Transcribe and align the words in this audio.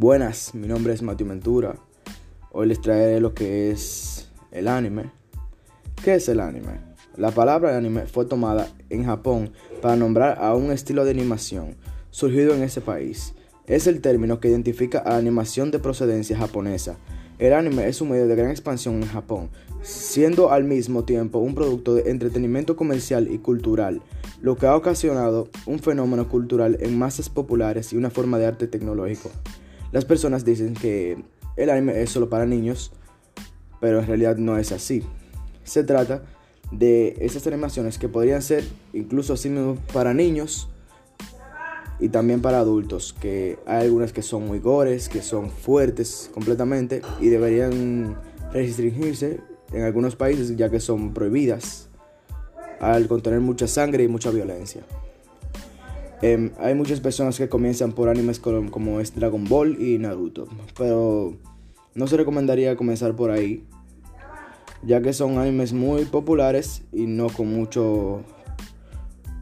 Buenas, 0.00 0.54
mi 0.54 0.68
nombre 0.68 0.92
es 0.92 1.02
Matthew 1.02 1.26
Ventura. 1.26 1.74
Hoy 2.52 2.68
les 2.68 2.80
traeré 2.80 3.18
lo 3.18 3.34
que 3.34 3.72
es 3.72 4.28
el 4.52 4.68
anime. 4.68 5.10
¿Qué 6.04 6.14
es 6.14 6.28
el 6.28 6.38
anime? 6.38 6.78
La 7.16 7.32
palabra 7.32 7.76
anime 7.76 8.06
fue 8.06 8.24
tomada 8.24 8.68
en 8.90 9.06
Japón 9.06 9.50
para 9.82 9.96
nombrar 9.96 10.38
a 10.40 10.54
un 10.54 10.70
estilo 10.70 11.04
de 11.04 11.10
animación 11.10 11.74
surgido 12.10 12.54
en 12.54 12.62
ese 12.62 12.80
país. 12.80 13.34
Es 13.66 13.88
el 13.88 14.00
término 14.00 14.38
que 14.38 14.46
identifica 14.46 15.00
a 15.00 15.10
la 15.10 15.16
animación 15.16 15.72
de 15.72 15.80
procedencia 15.80 16.38
japonesa. 16.38 16.96
El 17.40 17.52
anime 17.52 17.88
es 17.88 18.00
un 18.00 18.10
medio 18.10 18.28
de 18.28 18.36
gran 18.36 18.52
expansión 18.52 19.02
en 19.02 19.08
Japón, 19.08 19.50
siendo 19.82 20.52
al 20.52 20.62
mismo 20.62 21.02
tiempo 21.06 21.40
un 21.40 21.56
producto 21.56 21.96
de 21.96 22.08
entretenimiento 22.08 22.76
comercial 22.76 23.26
y 23.32 23.38
cultural, 23.38 24.00
lo 24.42 24.56
que 24.56 24.66
ha 24.66 24.76
ocasionado 24.76 25.48
un 25.66 25.80
fenómeno 25.80 26.28
cultural 26.28 26.78
en 26.82 26.96
masas 26.96 27.28
populares 27.28 27.92
y 27.92 27.96
una 27.96 28.10
forma 28.10 28.38
de 28.38 28.46
arte 28.46 28.68
tecnológico. 28.68 29.32
Las 29.92 30.04
personas 30.04 30.44
dicen 30.44 30.74
que 30.74 31.22
el 31.56 31.70
anime 31.70 32.02
es 32.02 32.10
solo 32.10 32.28
para 32.28 32.46
niños, 32.46 32.92
pero 33.80 34.00
en 34.00 34.06
realidad 34.06 34.36
no 34.36 34.58
es 34.58 34.72
así. 34.72 35.02
Se 35.64 35.84
trata 35.84 36.22
de 36.70 37.16
esas 37.20 37.46
animaciones 37.46 37.98
que 37.98 38.08
podrían 38.08 38.42
ser 38.42 38.64
incluso 38.92 39.32
así 39.32 39.52
para 39.92 40.12
niños 40.12 40.68
y 42.00 42.10
también 42.10 42.40
para 42.40 42.60
adultos, 42.60 43.14
que 43.18 43.58
hay 43.66 43.84
algunas 43.86 44.12
que 44.12 44.22
son 44.22 44.46
muy 44.46 44.60
gores, 44.60 45.08
que 45.08 45.22
son 45.22 45.50
fuertes 45.50 46.30
completamente 46.32 47.02
y 47.20 47.28
deberían 47.28 48.16
restringirse 48.52 49.40
en 49.72 49.82
algunos 49.82 50.16
países 50.16 50.56
ya 50.56 50.70
que 50.70 50.80
son 50.80 51.12
prohibidas 51.12 51.88
al 52.80 53.08
contener 53.08 53.40
mucha 53.40 53.66
sangre 53.66 54.04
y 54.04 54.08
mucha 54.08 54.30
violencia. 54.30 54.82
Em, 56.20 56.50
hay 56.58 56.74
muchas 56.74 57.00
personas 57.00 57.38
que 57.38 57.48
comienzan 57.48 57.92
por 57.92 58.08
animes 58.08 58.40
como, 58.40 59.00
es 59.00 59.14
Dragon 59.14 59.44
Ball 59.44 59.80
y 59.80 59.98
Naruto, 59.98 60.48
pero 60.76 61.36
no 61.94 62.06
se 62.08 62.16
recomendaría 62.16 62.76
comenzar 62.76 63.14
por 63.14 63.30
ahí, 63.30 63.64
ya 64.82 65.00
que 65.00 65.12
son 65.12 65.38
animes 65.38 65.72
muy 65.72 66.04
populares 66.06 66.82
y 66.92 67.06
no 67.06 67.28
con 67.28 67.52
mucho 67.52 68.24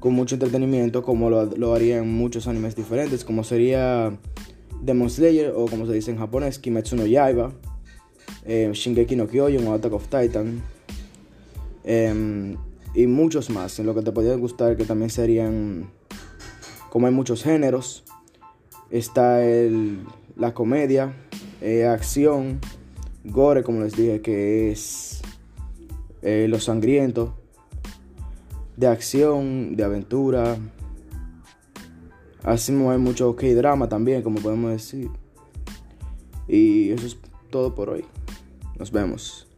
con 0.00 0.12
mucho 0.12 0.34
entretenimiento 0.34 1.02
como 1.02 1.30
lo, 1.30 1.74
harían 1.74 2.12
muchos 2.12 2.46
animes 2.46 2.76
diferentes, 2.76 3.24
como 3.24 3.42
sería 3.42 4.18
Demon 4.82 5.08
Slayer 5.08 5.54
o 5.56 5.64
como 5.64 5.86
se 5.86 5.94
dice 5.94 6.10
en 6.10 6.18
japonés 6.18 6.58
Kimetsu 6.58 6.96
no 6.96 7.06
Yaiba, 7.06 7.52
eh, 8.44 8.70
Shingeki 8.74 9.16
no 9.16 9.26
Kyojin 9.28 9.66
o 9.66 9.72
Attack 9.72 9.92
of 9.94 10.08
Titan 10.08 10.60
em, 11.84 12.56
y 12.94 13.06
muchos 13.06 13.48
más, 13.48 13.78
en 13.78 13.86
lo 13.86 13.94
que 13.94 14.02
te 14.02 14.12
podría 14.12 14.34
gustar 14.34 14.76
que 14.76 14.84
también 14.84 15.08
serían 15.08 15.88
como 16.94 17.08
hay 17.08 17.12
muchos 17.12 17.42
géneros, 17.42 18.04
está 18.88 19.40
la 20.36 20.54
comedia, 20.54 21.12
eh, 21.60 21.86
acción, 21.86 22.60
gore, 23.24 23.64
como 23.64 23.80
les 23.80 23.96
dije, 23.96 24.20
que 24.20 24.70
es 24.70 25.20
eh, 26.22 26.46
lo 26.48 26.60
sangriento, 26.60 27.34
de 28.76 28.86
acción, 28.86 29.74
de 29.74 29.82
aventura. 29.82 30.56
Así 32.44 32.70
hay 32.70 32.98
mucho 32.98 33.34
K-drama 33.34 33.88
también, 33.88 34.22
como 34.22 34.40
podemos 34.40 34.70
decir. 34.70 35.10
Y 36.46 36.90
eso 36.92 37.08
es 37.08 37.18
todo 37.50 37.74
por 37.74 37.90
hoy. 37.90 38.04
Nos 38.78 38.92
vemos. 38.92 39.48